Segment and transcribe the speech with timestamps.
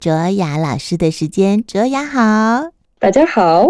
[0.00, 1.62] 卓雅老师的时间。
[1.62, 3.66] 卓雅好，大家好。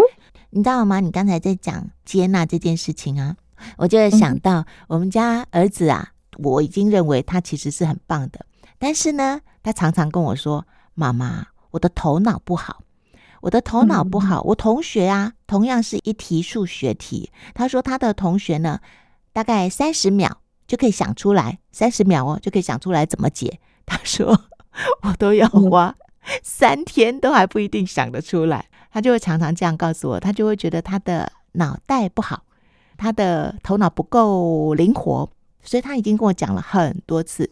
[0.51, 1.01] 你知道吗？
[1.01, 3.35] 你刚才在讲接纳这件事情啊，
[3.75, 8.45] 我就想到我们家儿子啊，我已经认为他其实是很棒的，
[8.79, 10.65] 但是呢，他常常跟我说
[10.95, 12.81] ：“妈妈，我的头脑不好，
[13.41, 18.79] 我的头脑不好。”我同学啊，同样是一题数学题，他说他的同学呢，
[19.33, 23.59] 大概三十秒就可以想出来，三十秒哦就可以想出来怎么解。
[23.85, 24.45] 他说
[25.01, 25.93] 我都要花
[26.43, 32.43] 三天都还不一定想得出来，他就会常常这样告诉我，他就会觉得他的脑袋不好，
[32.97, 35.29] 他的头脑不够灵活，
[35.63, 37.51] 所以他已经跟我讲了很多次。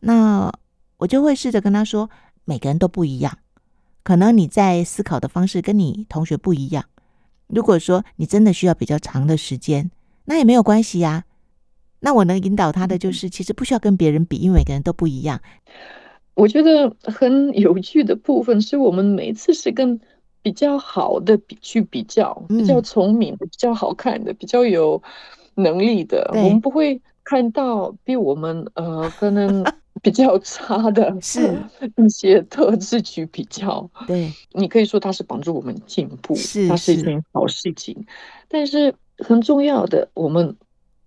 [0.00, 0.52] 那
[0.98, 2.08] 我就会试着跟他说，
[2.44, 3.38] 每个人都不一样，
[4.02, 6.84] 可能你在思考的方式跟你同学不一样。
[7.46, 9.90] 如果说你真的需要比较长的时间，
[10.24, 11.24] 那也没有关系呀。
[12.00, 15.40] 那我能引导他的就是，其实不需要跟别人比，因为每个人都不一样。
[16.38, 20.00] 我觉得很有趣的部分是我们每次是跟
[20.40, 25.02] 比较好的比去比较，比较聪明的、比较好看的、比较有
[25.56, 29.64] 能力的，我们不会看到比我们呃可能
[30.00, 31.58] 比较差的是。
[31.98, 33.90] 一些特质去比较。
[34.06, 38.06] 对，你可以说它是帮助我们进步，是它是一件好事情，
[38.46, 40.56] 但是很重要的我们。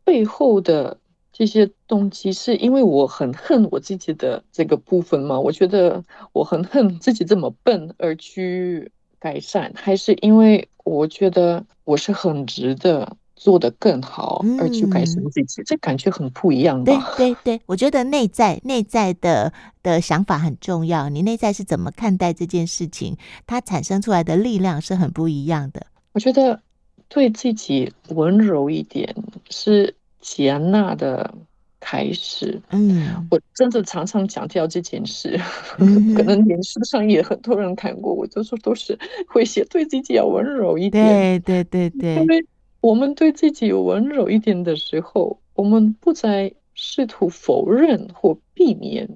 [0.03, 0.97] 背后的
[1.41, 5.39] 这些动机，是因为我很恨我自己的这个部分吗？
[5.39, 15.63] 我觉得我很恨自己这么笨而去改善，还是因为我觉得我是很值得做得更好而去改善自己？
[15.63, 17.11] 嗯、这感觉很不一样吧？
[17.17, 21.09] 对对对，我觉得内在内在的的想法很重要。
[21.09, 23.17] 你内在是怎么看待这件事情？
[23.47, 25.87] 它产生出来的力量是很不一样的。
[26.11, 26.61] 我觉得
[27.09, 29.15] 对自己温柔一点
[29.49, 29.95] 是。
[30.21, 31.33] 接纳的
[31.79, 35.39] 开始，嗯，我真的常常强调这件事，
[35.79, 42.45] 嗯、 可能脸书上也很多人看过，我就说都是会写对自己要温柔一点，对对对对，因为
[42.81, 49.09] 我们对自己有温柔一点的时候，我们不再试图否认或避免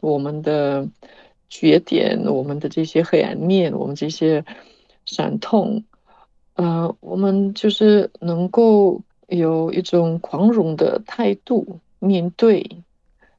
[0.00, 0.88] 我们的
[1.48, 4.44] 缺点，我们的这些黑暗面，我们这些
[5.04, 5.82] 伤痛，
[6.54, 9.02] 呃，我们就是能够。
[9.28, 12.84] 有一种宽容的态度面对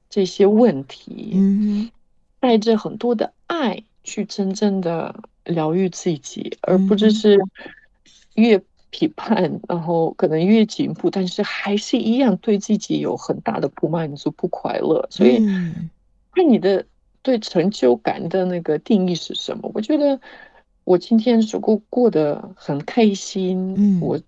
[0.09, 1.90] 这些问题，嗯，
[2.40, 5.16] 带着很多的爱去真正的
[5.46, 7.40] 疗愈自己，而不只是
[8.36, 15.08] 越批判，然后可能越进步，但是还是一样对自己有很大的不满足、不快乐。
[15.09, 15.38] 所以，
[16.34, 16.86] 看你的
[17.22, 19.72] 对成就感的那个定义是什么？
[19.74, 20.20] 我觉得
[20.84, 24.20] 我今天如果过得很开心，嗯，我。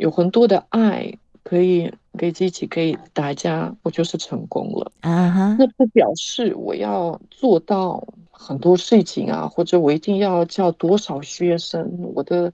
[0.00, 1.12] 有很多的爱
[1.42, 5.56] 可以给自己，给大家，我就是成功了啊哈！
[5.58, 12.50] 那不表示我要做到很多事情啊，或者我一定要教多少学生，我的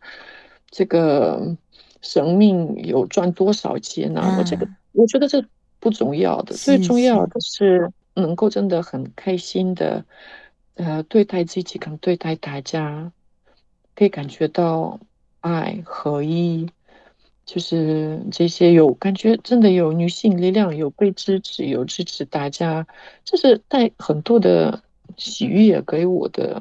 [0.71, 1.57] 这个
[2.03, 4.37] 生命有赚多少钱啊？
[4.39, 5.45] 我这个我觉得这
[5.78, 10.05] 不重要的，最重要的是能够真的很开心的，
[10.75, 13.13] 呃，对待自己跟对待大家，
[13.95, 14.99] 可以感觉到
[15.41, 16.69] 爱合一。
[17.47, 22.84] 就是这些有感觉，真的有女性力量，有被支持，有支持大家，
[23.25, 24.83] 这是带很多的
[25.17, 26.61] 喜悦给我的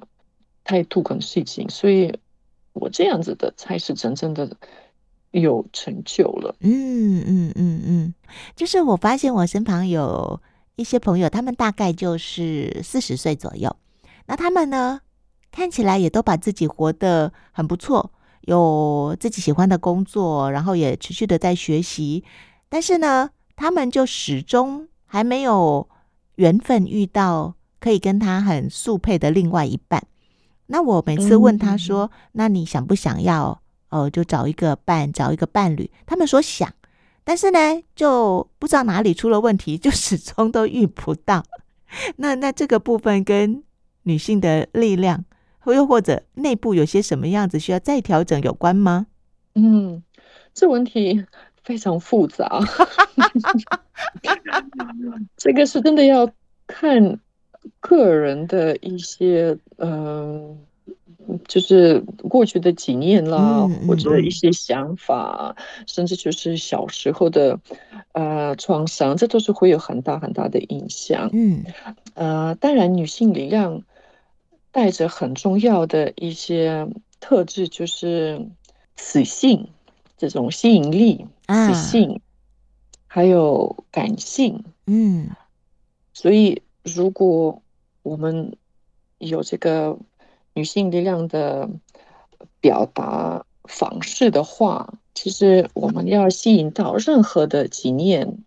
[0.63, 2.13] 态度跟事情，所以
[2.73, 4.47] 我这样子的才是真正的
[5.31, 6.55] 有成就了。
[6.59, 8.13] 嗯嗯嗯嗯，
[8.55, 10.39] 就是我发现我身旁有
[10.75, 13.75] 一些朋友，他们大概就是四十岁左右，
[14.27, 15.01] 那他们呢，
[15.51, 18.11] 看起来也都把自己活得很不错。
[18.45, 22.23] 有自己喜欢的工作，然后也持续的在学习，
[22.69, 25.87] 但是呢，他们就始终还没有
[26.35, 30.03] 缘分遇到可以跟他很速配的另外一半。
[30.67, 33.61] 那我每次问他说：“嗯、那你想不想要？
[33.89, 36.71] 哦，就找一个伴，找一个伴侣？”他们说想，
[37.23, 37.59] 但是呢，
[37.95, 41.43] 就不知道哪里出了问题， 就始终都遇不到。
[42.17, 43.63] 那那这个部分跟
[44.03, 45.25] 女性的力量。
[45.73, 49.07] 又或者内部有些什么样子需要再调整有关吗？
[49.55, 50.03] 嗯，
[50.53, 51.25] 这问题
[51.63, 52.59] 非常复杂，
[55.37, 56.29] 这个是真的要
[56.67, 57.19] 看
[57.79, 60.57] 个人的一些嗯、
[61.27, 65.55] 呃，就是过去的经验啦，或者一些想法，
[65.87, 67.57] 甚至就是小时候的
[68.11, 71.29] 呃创伤，这都是会有很大很大的影响。
[71.31, 71.63] 嗯，
[72.13, 73.81] 呃，当然女性力量。
[74.75, 76.85] 带着很重要的一些
[77.21, 78.45] 特质，就是
[78.97, 79.69] 磁性
[80.17, 82.19] 这种吸引力，啊、磁性
[83.07, 84.65] 还有感性。
[84.85, 85.29] 嗯，
[86.13, 87.61] 所以如果
[88.03, 88.57] 我们
[89.17, 89.97] 有这个
[90.53, 91.69] 女性力量的
[92.59, 98.39] 表达方式的话，其实我们要吸引到任何的经验，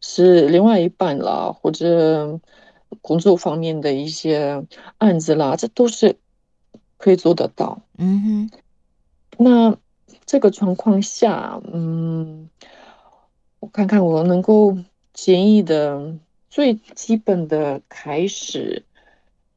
[0.00, 2.40] 是另外一半了，或者
[3.00, 4.64] 工作方面的一些
[4.98, 6.16] 案子啦，这都是
[6.96, 7.82] 可以做得到。
[7.96, 8.50] 嗯哼，
[9.38, 9.76] 那
[10.26, 12.48] 这个状况下，嗯，
[13.60, 14.76] 我看看我能够
[15.12, 16.16] 建议的
[16.48, 18.84] 最基本的开始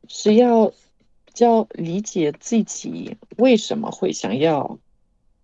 [0.07, 4.77] 是要比较理解自己为什么会想要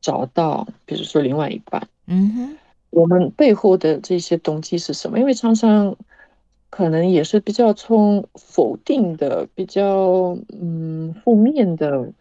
[0.02, 1.88] 找到，比如说另外一半。
[2.06, 2.58] 嗯哼。
[2.90, 5.20] 我们背后的这些动机是什么？
[5.20, 5.96] 因为常常
[6.70, 12.12] 可能也是比较从否定的、比较嗯负面的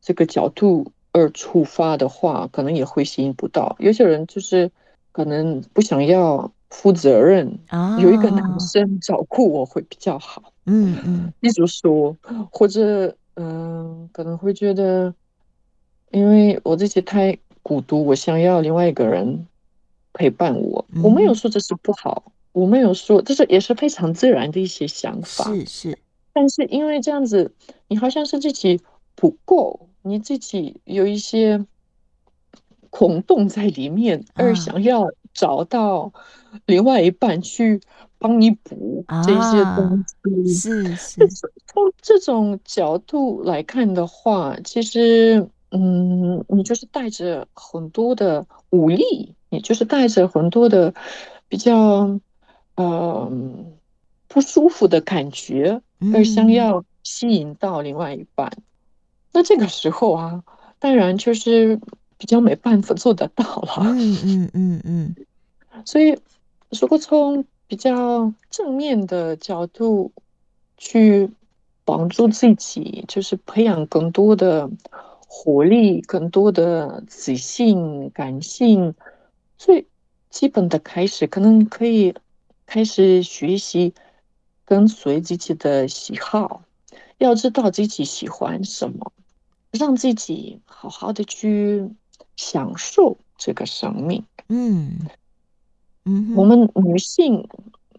[0.00, 3.76] 这个角度而出发的话，可能也会吸引不到。
[3.78, 4.70] 有些人就是
[5.12, 10.52] 可能不想要负责任，啊、有一个男生照顾我会比较好。
[10.66, 12.16] 嗯嗯，例如说，
[12.50, 15.14] 或者嗯、呃，可能会觉得，
[16.10, 19.46] 因为我自己太孤独，我想要另外一个人。
[20.14, 25.44] 陪伴我，我没有说这是不好，嗯、我没有说这是也是非常自然的一些想法。
[25.44, 25.98] 是是，
[26.32, 27.52] 但是因为这样子，
[27.88, 28.80] 你好像是自己
[29.14, 31.66] 不够，你自己有一些
[32.90, 36.12] 孔洞在里面，而想要找到
[36.66, 37.80] 另外一半去
[38.18, 40.14] 帮你补这些东西。
[40.84, 49.34] 啊、是是，从这种角度来看的话，其实嗯，你就是带着很多的武力。
[49.54, 50.94] 你就是带着很多的
[51.46, 52.18] 比较
[52.76, 53.30] 呃
[54.28, 55.80] 不舒服的感觉，
[56.14, 58.48] 而想要吸引到另外一半。
[58.48, 58.62] 嗯、
[59.32, 60.44] 那这个时候啊，
[60.78, 61.78] 当然就是
[62.18, 63.74] 比较没办法做得到了。
[63.80, 65.16] 嗯嗯嗯嗯。
[65.84, 66.18] 所以，
[66.70, 70.12] 如果从比较正面的角度
[70.76, 71.30] 去
[71.84, 74.70] 帮助自己，就是培养更多的
[75.26, 78.94] 活力，更多的自信、感性。
[79.58, 79.86] 最
[80.30, 82.14] 基本的开始，可能可以
[82.72, 83.92] 开始学习
[84.64, 86.62] 跟随自己的喜好，
[87.18, 89.12] 要知道自己喜欢什么，
[89.72, 91.90] 让自己好好的去
[92.34, 94.24] 享受这个生命。
[94.48, 95.00] 嗯
[96.06, 97.46] 嗯，我们女性，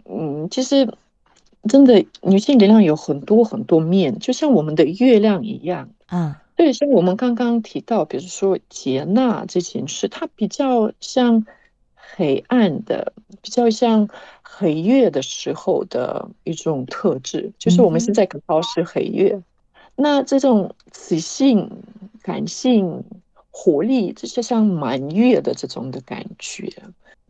[0.10, 0.92] 嗯，其实
[1.70, 5.92] 真的女性力量有很多很多面，就像我们的月亮一样。
[6.08, 6.42] 啊。
[6.56, 11.46] 对，像我们刚刚提到，比如说接纳这件事，它比较像
[11.96, 14.08] 黑暗的，比较像
[14.56, 19.32] 黑月的时候的一种特质，就是我们现在刚好是黑月。
[19.34, 19.44] 嗯、
[19.96, 21.70] 那这种磁性、
[22.22, 23.04] 感性、
[23.52, 26.72] 活力，这些像满月的这种的感觉，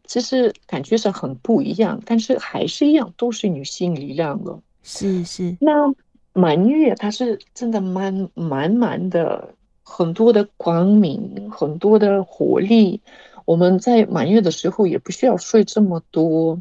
[0.05, 4.59] 其实感觉上很不一样，但是还是一样，都是女性力量了。
[4.83, 5.93] 是是，那。
[6.35, 9.53] 满月，它是真的满满满的，
[9.83, 12.99] 很多的光明，很多的活力。
[13.45, 16.59] 我们在满月的时候也不需要睡这么多，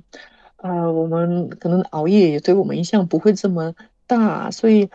[0.62, 3.74] 呃，我们可能熬夜也对我们影响不会这么
[4.06, 4.50] 大。
[4.50, 4.88] 所以，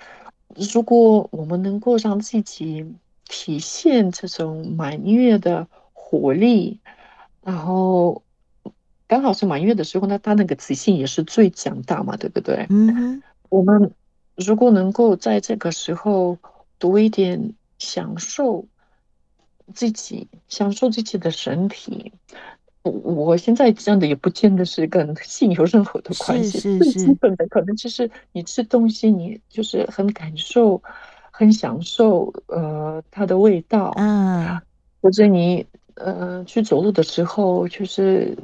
[0.56, 2.86] 如果我们能够让自己
[3.26, 6.80] 体现这种满月的活力，
[7.44, 8.24] 然后
[9.08, 12.66] 刚好是满月的时候，那他那个自信也是最强大嘛，对不对？
[12.70, 13.92] 嗯哼，我们。
[14.38, 16.38] 如果能够在这个时候
[16.78, 18.68] 多一点享受
[19.74, 22.14] 自己，享受自己的身体，
[22.90, 30.82] 我我现在这样的也不见得是跟性有任何的关系，最基本的可能就是你吃东西，你就是很感受、
[31.32, 34.62] 很享受呃它的味道，嗯，
[35.02, 35.66] 或者你
[35.96, 38.38] 呃去走路的时候，就是。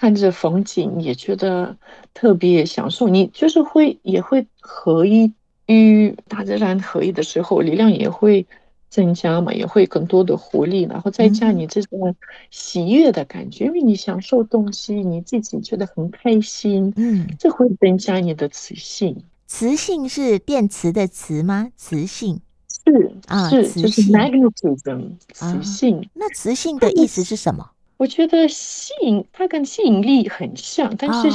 [0.00, 1.76] 看着风景也觉得
[2.14, 5.32] 特别享受，你就是会也会合一
[5.66, 8.46] 与大自然合一的时候，力量也会
[8.88, 12.14] 增加嘛，也会更多的活力，然后再加你这种
[12.50, 19.22] 喜悦的感觉，嗯、因为你享受东西，你自己觉得很开心，嗯，这会增加你的磁性。
[19.46, 21.70] 磁性是电磁的磁吗？
[21.76, 22.40] 磁性
[22.84, 26.02] 是啊，是就是 magnetism 磁性、啊。
[26.14, 27.70] 那磁性的意思是什么？
[27.96, 31.28] 我觉得吸引它跟吸引力很像，但是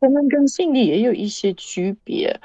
[0.00, 2.38] 可能跟吸引力也有一些区别。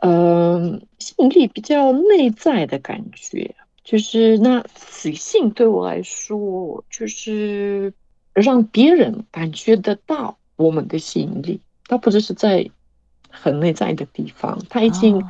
[0.00, 7.92] 嗯、呃，吸引力比较内在的感觉，就是那随性对我来说，就是
[8.32, 12.68] 让别人感觉得到我们的吸引力，它不只是在
[13.28, 15.22] 很内在的地方，它已经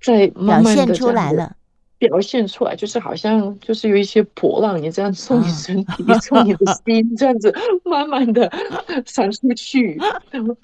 [0.00, 1.56] 在慢慢的、哦、表现出来了。
[1.98, 8.50] 表现出来就是好像就是有一些波浪，你这样从你身体，从、啊、你的 心这样子慢慢的
[9.06, 9.96] 散出去，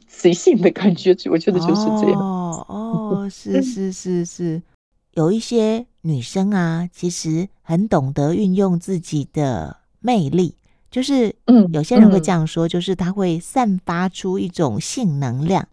[0.08, 2.20] 随性的感觉，我觉得就是这样。
[2.20, 4.60] 哦哦，是是是是，
[5.12, 10.54] 有一些女生啊，其实很懂得运用自己的魅力，
[10.90, 15.68] 就是嗯，有些人会这样说，就是她会散发出一种性能量。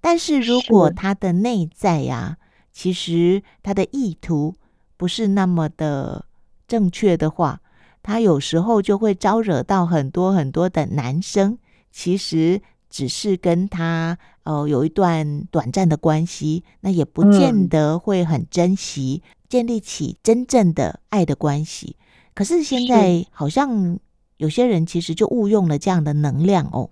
[0.00, 2.36] 但是如果她的内在呀，
[2.72, 4.54] 其实她的意图
[4.96, 6.26] 不是那么的
[6.68, 7.60] 正确的话，
[8.04, 11.58] 她有时候就会招惹到很多很多的男生，
[11.90, 14.16] 其实只是跟她。
[14.44, 21.96] 哦，有一段短暂的关系，那也不见得会很珍惜，嗯、建立起真正的爱的关系。
[22.34, 23.98] 可是现在好像
[24.38, 26.90] 有些人其实就误用了这样的能量哦。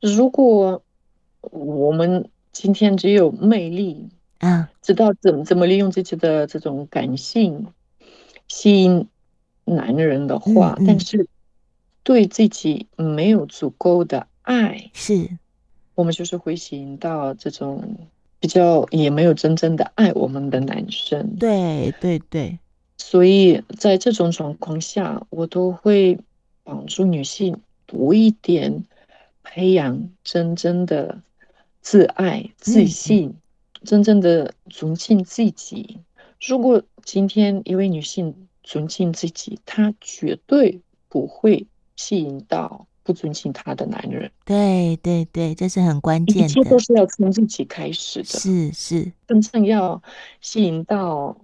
[0.00, 0.82] 如果
[1.40, 4.08] 我们今天只有魅力
[4.38, 7.66] 啊，知道怎么怎么利用自己的这种感性
[8.48, 9.06] 吸引
[9.64, 11.28] 男人的话，嗯嗯、但是
[12.02, 15.28] 对自己没有足够的爱是。
[15.96, 17.96] 我们就是会吸引到这种
[18.38, 22.58] 比较也没有真正的爱我们的男生，对对对，
[22.98, 26.18] 所以在这种状况下，我都会
[26.62, 28.84] 帮助女性多一点
[29.42, 31.18] 培养真正的
[31.80, 33.34] 自爱、自信，嗯、
[33.84, 35.98] 真正的尊敬自己。
[36.46, 42.86] 如果今天一位女性尊敬自己，她绝对不会吸引到。
[43.06, 46.44] 不尊敬他的男人，对对对，这是很关键的。
[46.44, 50.02] 一切都是要从自己开始的，是是，真正要
[50.40, 51.36] 吸引到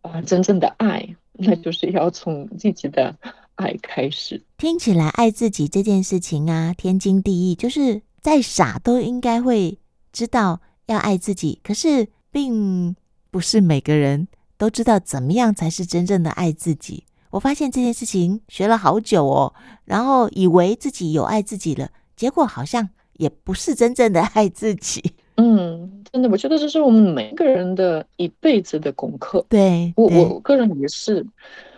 [0.00, 3.14] 啊、呃、真正的爱，那就是要从自己的
[3.56, 4.42] 爱开始。
[4.56, 9.78] 听起来爱自己这件事情啊，天经地义，就是再傻都应该会
[10.12, 11.60] 知道要爱自己。
[11.62, 12.96] 可是，并
[13.30, 17.04] 不是每个人都知道怎么样才是真正的爱自己。
[17.32, 19.54] 我发现这件事情学了好久哦，
[19.86, 25.02] 然后以为自己有爱自己了，结果好像也不是真正的爱自己。
[25.36, 29.42] 嗯，真的，我觉得这是我们每个人的一辈子的功课。
[29.48, 31.26] 对，我我个人也是，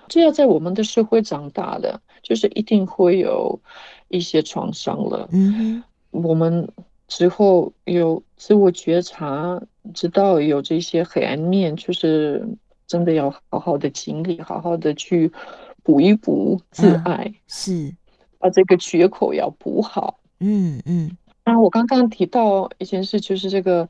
[0.08, 3.56] 这要在我们的社会长大的，就是一定会有
[4.08, 5.28] 一些创伤了。
[5.30, 6.68] 嗯哼，我们
[7.06, 9.62] 之后有自我觉察，
[9.94, 12.44] 知道有这些黑暗面，就是。
[12.86, 15.32] 真的要好好的经历，好好的去
[15.82, 17.94] 补一补自爱，啊、是
[18.38, 20.18] 把这个缺口要补好。
[20.40, 21.16] 嗯嗯。
[21.44, 23.88] 啊，我刚刚提到一件事，就是这个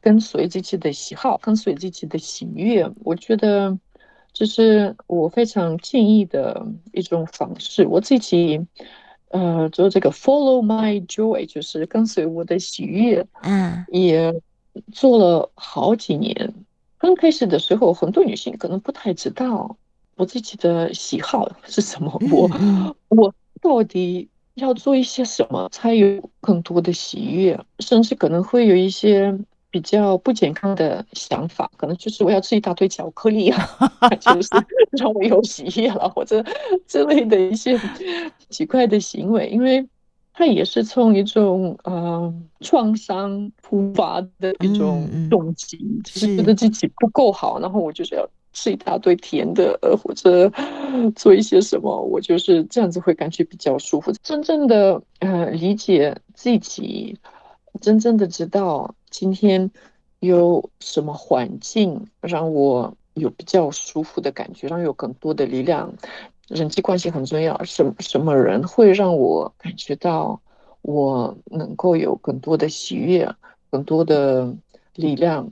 [0.00, 3.78] 跟随自己的喜好，跟随自己的喜悦，我觉得
[4.32, 7.86] 这是我非常建议的一种方式。
[7.86, 8.60] 我自己
[9.28, 14.34] 呃做这个 Follow My Joy，就是跟随我的喜悦，嗯，也
[14.92, 16.52] 做了好几年。
[17.06, 19.76] 刚开始的时候，很多女性可能不太知道
[20.16, 22.50] 我自己的喜好 是什么，我
[23.10, 23.32] 我
[23.62, 29.38] 到底要做一些什么才有更多的喜悦，甚至可能会有一些
[29.70, 33.78] 比较不健康的想法，可能就是我要吃一大堆巧克力啊，
[34.18, 34.48] 就是
[34.98, 36.44] 让我有喜悦了，或者
[36.88, 37.78] 之类的一些
[38.48, 39.86] 奇怪的行为，因为。
[40.38, 50.52] 他也是从一种呃创伤突发的一种动机，就是觉得自己不够好，然后我就是要吃一大堆甜的，呃，或者
[51.14, 54.12] 做一些什么，我就是这样子会感觉比较舒服。
[54.22, 57.18] 真正的呃理解自己，
[57.80, 59.70] 真正的知道今天
[60.20, 65.94] 有什么环境让我有比较舒服的感觉，让有更多的力量。
[66.48, 70.40] 人际关系很重要，什什么人会让我感觉到
[70.82, 73.28] 我能够有更多的喜悦、
[73.70, 74.54] 更多的
[74.94, 75.50] 力量？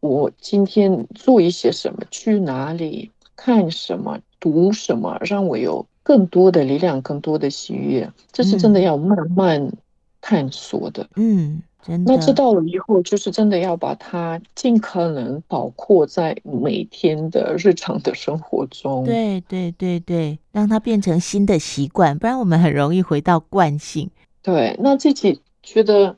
[0.00, 2.00] 我今天做一些什么？
[2.10, 3.10] 去哪里？
[3.34, 4.18] 看什么？
[4.38, 5.18] 读什么？
[5.22, 8.12] 让我有更多的力量、更多的喜悦？
[8.30, 9.72] 这是真的要慢慢
[10.20, 11.08] 探索的。
[11.16, 11.62] 嗯。
[12.04, 19.04] 那知道了以后，就是真的要把它尽可能包括在每天的日常的生活中。
[19.04, 24.10] 对对对对，让它变成新的习惯，不然我们很容易回到惯性。
[24.42, 26.16] 对，那自己觉得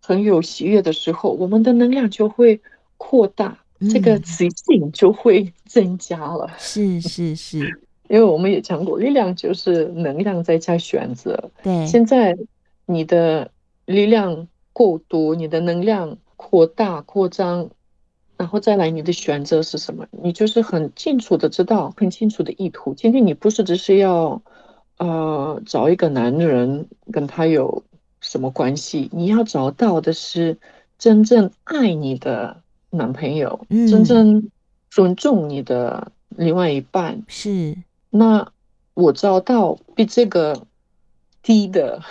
[0.00, 2.60] 很有喜悦的时候，我们的能量就会
[2.96, 6.50] 扩大，嗯、这个磁性就会 增加了。
[6.58, 7.58] 是是是，
[8.08, 11.50] 因为我们也讲过，力量就是能量在加选择。
[11.62, 12.36] 对，现在
[12.86, 13.50] 你的
[13.86, 14.48] 力量。
[14.74, 17.70] 够多，你的能量扩大扩张，
[18.36, 20.06] 然后再来你的选择是什么？
[20.10, 22.92] 你就是很清楚的知道，很清楚的意图。
[22.92, 24.42] 今天你不是只是要，
[24.98, 27.84] 呃，找一个男人跟他有
[28.20, 29.08] 什么关系？
[29.12, 30.58] 你要找到的是
[30.98, 34.50] 真正爱你的男朋友，嗯、真正
[34.90, 37.22] 尊重你的另外一半。
[37.28, 37.76] 是，
[38.10, 38.50] 那
[38.94, 40.66] 我找到比这个
[41.42, 42.02] 低的。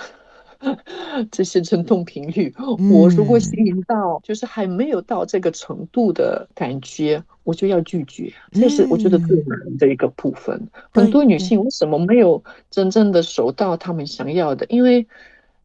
[1.32, 2.53] 这些振动频率。
[2.58, 8.32] 嗯、我如果吸引到就是还没有到这个程度的感觉，我就要拒绝。
[8.51, 10.55] 这是我觉得最难的一个部分。
[10.55, 14.65] 嗯、很多女性为什么没有真正的收到她们想要的？
[14.70, 15.08] 因为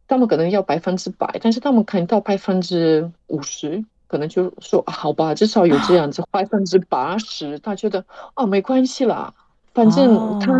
[0.07, 9.35] 她们可能要百分之百，但是她们看到百分之五十，可能就说好吧，至少有这样子百分之八十，他觉得哦没关系啦。
[9.79, 10.53] 反正他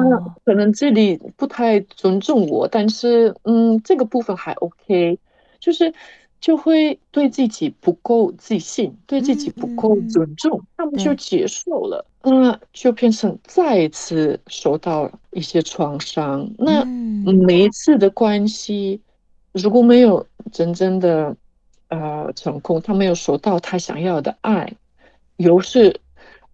[0.45, 5.19] 可能这里不太尊重我，哦、但是嗯，这个部分还 OK，
[5.59, 5.93] 就是
[6.41, 16.49] 就会对自己不够自信，对自己不够尊重，他们、就接受了，那、呃、就变成再一次受到一些创伤。
[16.57, 19.01] 那每一次的关系
[19.51, 21.37] 如果没有真正的
[21.89, 24.73] 呃成功，他没有收到他想要的爱，
[25.39, 26.01] 有时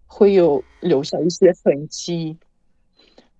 [0.07, 2.35] 会有留下一些痕迹。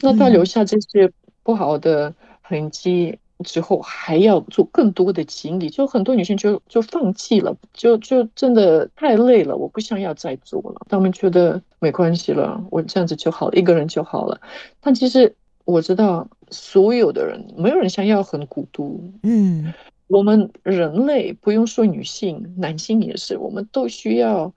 [0.06, 1.12] 那他留下这些
[1.44, 10.86] 不好的痕迹之后，还要做更多的经历，就很多女性就就放弃了，就就真的太累了，我不想要再做了。
[10.88, 14.40] 他们觉得没关系了，我这样子就好了，一个人就好了。
[14.80, 15.36] 但其实
[15.66, 19.12] 我知道，所有的人没有人想要很孤独。
[19.24, 19.74] 嗯，
[20.08, 24.54] 我们人类不用说女性，男性也是，我们都需要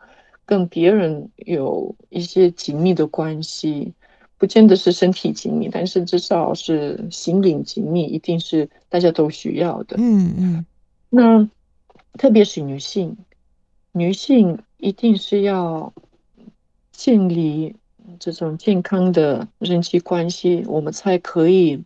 [0.46, 3.92] 跟别人有一些紧密的关系。
[4.38, 9.96] 不见得是身体紧密，但是至少是心灵紧密，一定是大家都需要的。
[9.98, 10.66] 嗯嗯。
[11.10, 11.48] 那
[12.12, 13.16] 特别是女性，
[13.90, 15.92] 女性一定是要
[16.92, 17.74] 建立
[18.20, 21.82] 这种健康的人际关系，我们才可以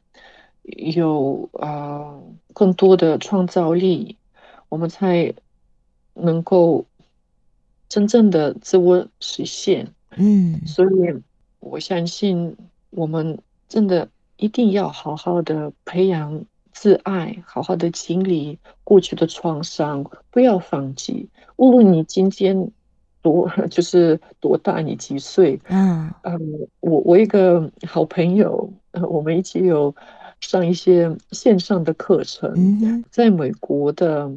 [0.63, 4.19] 有啊、呃、更多的创造力，
[4.69, 5.33] 我们才
[6.13, 6.85] 能够
[7.89, 9.89] 真正的自我实现。
[10.17, 11.23] 嗯，所以。
[11.63, 12.57] 我相信
[12.91, 13.39] 我们
[13.69, 21.29] 真的一定要好好的培养自爱，好好的清理过去的创伤，不要放弃。
[21.57, 22.73] 无论你今天
[23.23, 25.61] 多 就是多大，你几岁？
[25.69, 28.73] 嗯嗯，我我一个好朋友，
[29.09, 29.95] 我们一起有
[30.41, 34.29] 上一些线上的课程，嗯、在美国的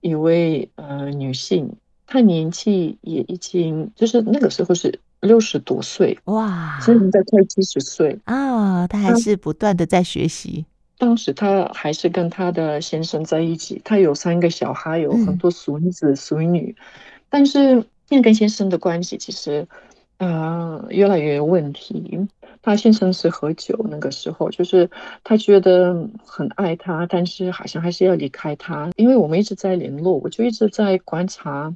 [0.00, 1.74] 一位呃女性，
[2.06, 5.00] 她年纪也已经就是那个时候是。
[5.20, 10.64] 六十多岁哇，现在快七十岁啊，他还是不断的在学习。
[10.96, 16.82] 当时他还是跟他的先生在一起，他有三个小孩，有很多孙子孙女，嗯、
[17.28, 19.66] 但是现在跟先生的关系其实，
[20.18, 22.26] 呃，越来越有问题。
[22.60, 24.90] 他先生是喝酒，那个时候就是
[25.22, 31.72] 他觉得很爱他，但是好像还是要离开他，因为我们一直在联络，我就一直在观察。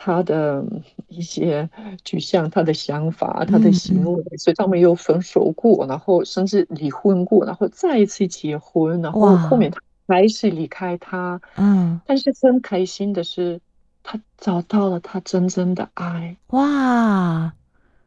[0.00, 0.64] 他的
[1.08, 1.68] 一些
[2.04, 11.40] 取向，他的想法，他的行为，所以他们又分手过，然后甚至离婚过，然后再一次结婚，然后后面他还是离开他。
[11.56, 13.60] 嗯，但是很开心的是，
[14.04, 16.36] 他找到了他真正的爱。
[16.50, 17.52] 哇，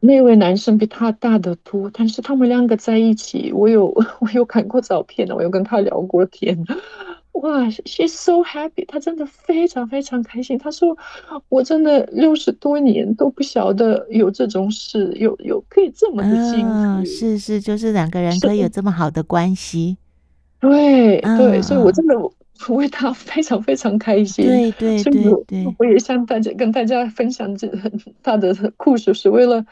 [0.00, 3.86] 那位男生比他大得多，但是他们两个在一起，我有
[4.20, 6.64] 我有看过照片，我有跟他聊过天。
[7.32, 10.58] 哇，she's so happy，她真的非常非常开心。
[10.58, 10.96] 她说
[11.48, 16.72] ：“我真的六十多年都不晓得有这种事，有有可以这么的幸福。
[16.72, 19.96] 哦”是是，就是两个人可以有这么好的关系。
[20.60, 22.14] 对对，所以我真的
[22.68, 24.44] 为她非常非常开心。
[24.44, 27.66] 对对对对，我也向大家跟大家分享这
[28.22, 29.64] 她的故事，是为了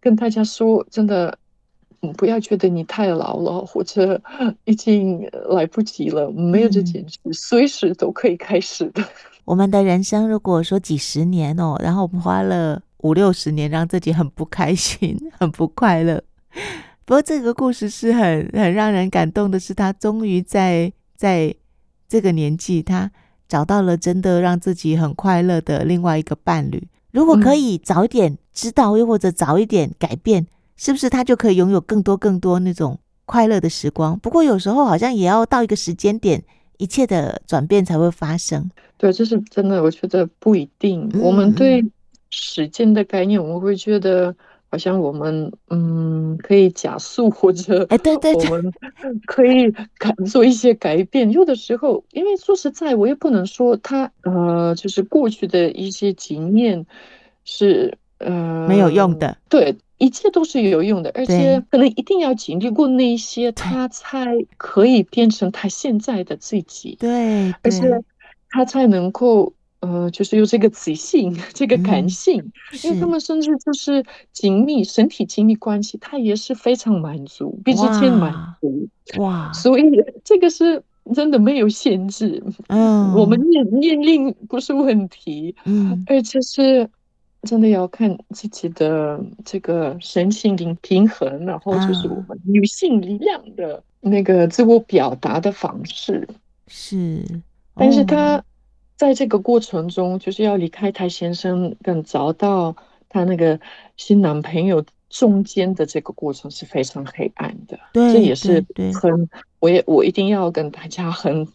[0.00, 1.38] 跟大家说，真的。
[2.14, 4.20] 不要觉得你太老了，或者
[4.64, 9.04] 已经来不及了，没有这件事，嗯、随时都可以开始的。
[9.44, 16.22] 我们的人生如果说几十年哦，然后我们花了五六十年让自己很不开心、 很不快乐。
[17.04, 21.54] 不过这个故事是很很让人感动的，是他终于在在
[22.08, 23.10] 这个年纪，他
[23.46, 26.88] 找到了真的让自己很快乐的另外一个伴侣。
[27.12, 30.46] 如果可以早一点知道，又或者早一点改变。
[30.76, 34.18] 是不是他就可以拥有更多更多那种快乐的时光？
[34.18, 36.42] 不过有时候好像也要到一个时间点，
[36.78, 38.70] 一切的转变才会发生。
[38.98, 41.08] 对，这是真的，我觉得不一定。
[41.14, 41.84] 嗯、我们对
[42.30, 44.34] 时间的概念，我们会觉得
[44.68, 48.72] 好像我们嗯可以加速，或者哎对对，我们
[49.26, 51.30] 可以改做一些改变。
[51.30, 56.86] 有的时候，因为说实在，我也不能说他呃，就是过去的一些经验
[57.44, 59.36] 是呃没有用的。
[59.48, 59.76] 对。
[59.98, 64.26] 一切都是有用的，而且可能一定要经历过那些，他才
[64.58, 66.98] 可以变成他现在的自己。
[67.00, 67.80] 对，而且
[68.50, 78.86] 他才能够呃，就是有这个自信、 这个感性，嗯、因为他们甚至就是紧密身体亲密关系，他也是非常满足，比之前满足。
[79.16, 79.82] 哇，所以
[80.22, 80.82] 这个是
[81.14, 82.44] 真的没有限制。
[82.68, 86.90] 嗯，我们念念令不是问题，嗯，而且是
[87.46, 96.28] 真的要看自己的这个身心灵平衡，然后就是我们女性力量的那个自我表达的方式。
[96.66, 97.24] 是，
[97.74, 98.44] 但是他
[98.96, 102.76] 在这个过程中，就是要离开他先生，跟找到
[103.08, 103.58] 他那个
[103.96, 104.84] 新男朋友。
[105.08, 108.62] 中间的这个过程是非常黑暗的，对，这也是
[109.00, 109.28] 很，
[109.60, 111.46] 我也我一定要跟大家很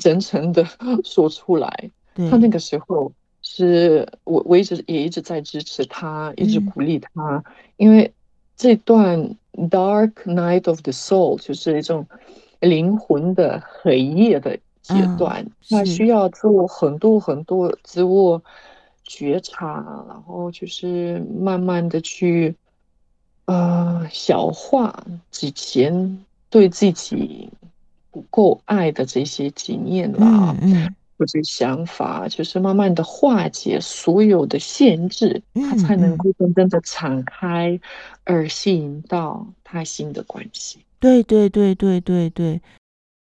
[0.00, 0.66] 真诚的
[1.04, 1.90] 说出来。
[2.14, 3.12] 对他那个时候
[3.44, 7.44] 是我，我一直也一直在支持他，一直鼓励他，嗯、
[7.76, 8.12] 因为
[8.56, 12.04] 这段 Dark Night of the Soul 就是一种
[12.58, 18.42] 灵魂的黑夜的阶段，他、嗯、需要做很多很多自我
[19.04, 22.56] 觉察，然后就是慢慢的去。
[23.46, 27.50] 呃，消化之前对自己
[28.10, 30.56] 不够爱的这些经验啦，
[31.16, 37.78] 或者想法，就是慢慢的化解所有的限制，嗯、他才能够真正的敞开，
[38.24, 40.78] 而吸引到他新的关系。
[41.00, 42.60] 对对对对对对，